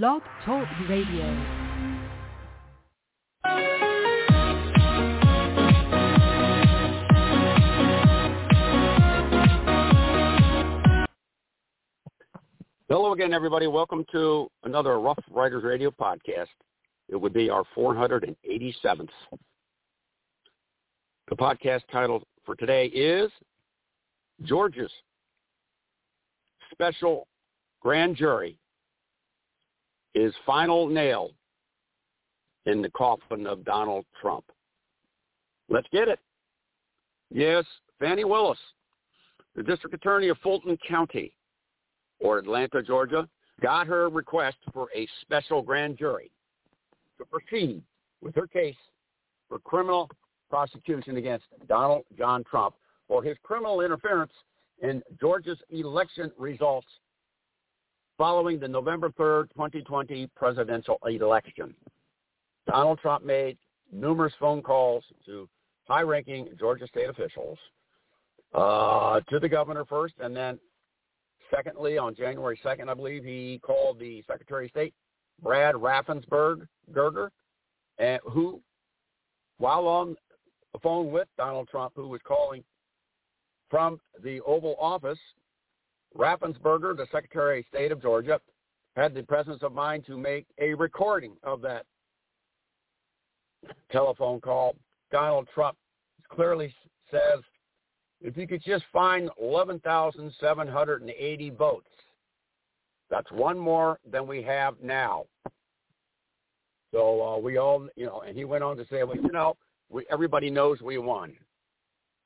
[0.00, 1.22] Blog Talk Radio.
[12.88, 13.66] Hello again, everybody.
[13.66, 16.46] Welcome to another Rough Riders Radio podcast.
[17.10, 19.08] It would be our 487th.
[21.28, 23.30] The podcast title for today is
[24.42, 24.90] Georgia's
[26.72, 27.28] Special
[27.82, 28.56] Grand Jury
[30.14, 31.30] is final nail
[32.66, 34.44] in the coffin of Donald Trump.
[35.68, 36.18] Let's get it.
[37.30, 37.64] Yes,
[37.98, 38.58] Fani Willis,
[39.56, 41.32] the district attorney of Fulton County,
[42.20, 43.28] or Atlanta, Georgia,
[43.60, 46.30] got her request for a special grand jury
[47.18, 47.82] to proceed
[48.20, 48.76] with her case
[49.48, 50.10] for criminal
[50.50, 52.74] prosecution against Donald John Trump
[53.08, 54.32] for his criminal interference
[54.82, 56.86] in Georgia's election results
[58.22, 61.74] following the November 3rd, 2020 presidential election.
[62.68, 63.58] Donald Trump made
[63.90, 65.48] numerous phone calls to
[65.88, 67.58] high-ranking Georgia state officials,
[68.54, 70.56] uh, to the governor first, and then
[71.52, 74.94] secondly, on January 2nd, I believe, he called the Secretary of State,
[75.42, 77.28] Brad Raffensperger, Gerger,
[78.30, 78.60] who,
[79.58, 80.14] while on
[80.72, 82.62] the phone with Donald Trump, who was calling
[83.68, 85.18] from the Oval Office,
[86.16, 88.40] Raffensperger, the Secretary of State of Georgia,
[88.96, 91.86] had the presence of mind to make a recording of that
[93.90, 94.76] telephone call.
[95.10, 95.78] Donald Trump
[96.28, 96.74] clearly
[97.10, 97.40] says,
[98.20, 101.88] if you could just find 11,780 votes,
[103.10, 105.24] that's one more than we have now.
[106.92, 109.56] So uh, we all, you know, and he went on to say, well, you know,
[109.90, 111.32] we, everybody knows we won.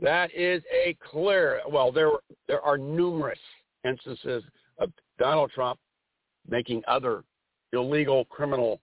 [0.00, 2.10] That is a clear, well, there,
[2.48, 3.38] there are numerous
[3.84, 4.42] instances
[4.78, 5.78] of Donald Trump
[6.48, 7.22] making other
[7.72, 8.80] illegal criminal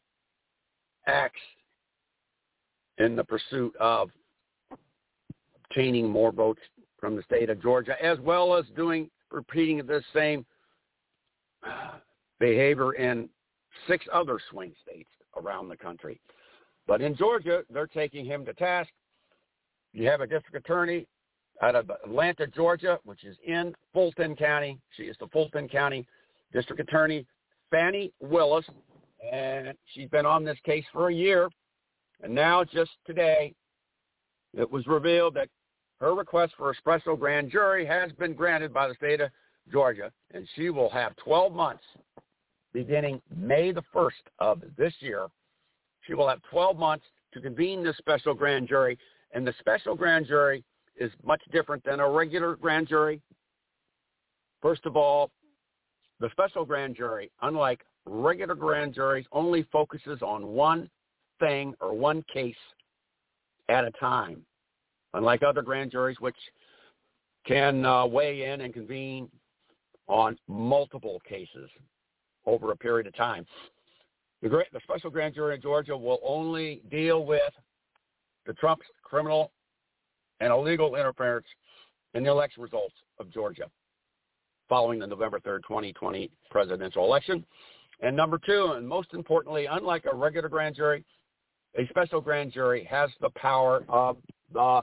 [1.08, 1.42] acts
[2.98, 4.10] in the pursuit of
[5.66, 6.62] obtaining more votes
[7.00, 10.46] from the state of Georgia, as well as doing repeating this same
[12.40, 13.30] behavior in
[13.88, 16.20] six other swing states around the country.
[16.88, 18.90] But in Georgia, they're taking him to task.
[19.94, 21.08] You have a district attorney
[21.62, 24.80] out of Atlanta, Georgia, which is in Fulton County.
[24.96, 26.06] She is the Fulton County
[26.54, 27.26] District Attorney,
[27.70, 28.66] Fani Willis,
[29.32, 31.50] and she's been on this case for a year.
[32.24, 33.54] And now, just today,
[34.58, 35.50] it was revealed that
[36.00, 39.30] her request for a special grand jury has been granted by the state of
[39.72, 41.84] Georgia, and she will have 12 months
[42.74, 45.28] beginning May the 1st of this year.
[46.08, 48.98] She will have 12 months to convene this special grand jury,
[49.34, 50.64] and the special grand jury
[51.00, 53.22] is much different than a regular grand jury.
[54.62, 55.32] First of all,
[56.20, 60.90] the special grand jury, unlike regular grand juries, only focuses on one
[61.40, 62.56] thing or one case
[63.70, 64.42] at a time,
[65.14, 66.36] unlike other grand juries, which
[67.48, 69.30] can uh, weigh in and convene
[70.08, 71.70] on multiple cases
[72.46, 73.46] over a period of time.
[74.42, 77.42] The, great, the special grand jury in Georgia will only deal with
[78.46, 79.52] the Trump's criminal
[80.40, 81.48] and illegal interference
[82.14, 83.66] in the election results of Georgia
[84.68, 87.44] following the November 3rd, 2020 presidential election.
[88.02, 91.04] And number two, and most importantly, unlike a regular grand jury,
[91.78, 94.18] a special grand jury has the power of
[94.54, 94.82] the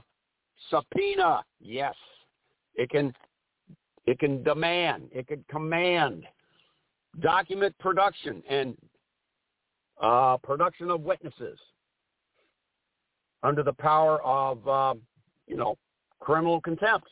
[0.69, 1.43] subpoena.
[1.59, 1.95] Yes,
[2.75, 3.13] it can,
[4.05, 6.25] it can demand, it can command
[7.21, 8.77] document production and
[10.01, 11.57] uh, production of witnesses
[13.41, 14.93] under the power of uh,
[15.47, 15.77] you know,
[16.19, 17.07] criminal contempt,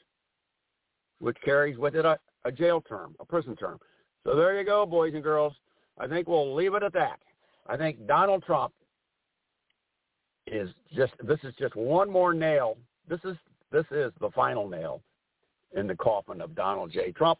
[1.19, 3.79] which carries with it a, a jail term, a prison term.
[4.23, 5.53] So there you go, boys and girls.
[5.97, 7.19] I think we'll leave it at that.
[7.67, 8.73] I think Donald Trump
[10.47, 12.77] is just this is just one more nail.
[13.07, 13.35] This is
[13.71, 15.01] this is the final nail
[15.75, 17.11] in the coffin of Donald J.
[17.11, 17.39] Trump.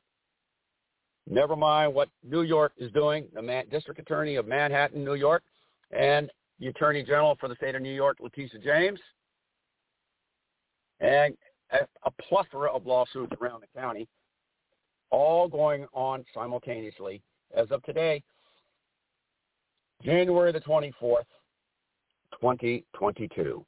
[1.28, 5.44] Never mind what New York is doing, the Man- District Attorney of Manhattan, New York,
[5.92, 9.00] and the Attorney General for the state of New York, Letitia James,
[11.00, 11.36] and
[11.72, 14.08] a plethora of lawsuits around the county,
[15.10, 17.22] all going on simultaneously
[17.56, 18.24] as of today,
[20.04, 21.26] January the 24th,
[22.40, 23.66] 2022.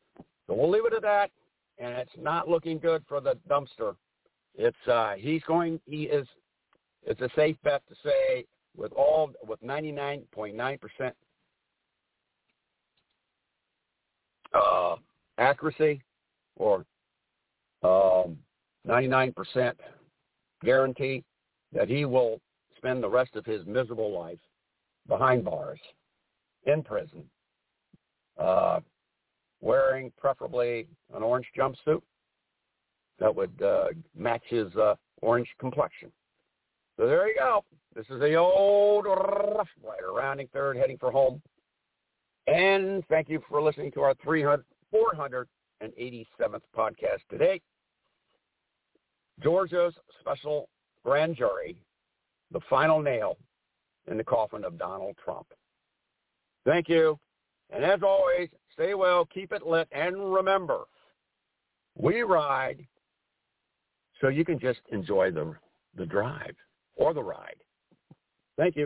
[0.48, 1.32] So we'll leave it at that,
[1.78, 3.96] and it's not looking good for the dumpster.
[4.56, 5.80] It's uh, he's going.
[5.86, 6.28] He is.
[7.04, 8.46] It's a safe bet to say
[8.76, 11.16] with all with 99.9 percent
[14.54, 14.96] uh,
[15.38, 16.02] accuracy
[16.56, 16.86] or
[18.88, 19.74] 99%
[20.64, 21.24] guarantee
[21.74, 22.40] that he will
[22.78, 24.40] spend the rest of his miserable life
[25.08, 25.80] behind bars,
[26.66, 27.24] in prison,
[28.38, 28.80] uh,
[29.62, 32.02] wearing preferably an orange jumpsuit
[33.20, 36.12] that would uh, match his uh, orange complexion.
[36.98, 37.64] So there you go.
[37.96, 41.42] This is the old Rough Rider, rounding third, heading for home.
[42.48, 47.62] And thank you for listening to our 300, 487th podcast today.
[49.42, 50.70] Georgia's special
[51.04, 51.78] grand jury,
[52.52, 53.38] the final nail
[54.10, 55.48] in the coffin of Donald Trump.
[56.66, 57.20] Thank you.
[57.70, 60.82] And as always, stay well, keep it lit, and remember,
[61.96, 62.86] we ride
[64.22, 65.54] so you can just enjoy the,
[65.96, 66.56] the drive
[66.96, 67.58] or the ride.
[68.58, 68.86] Thank you.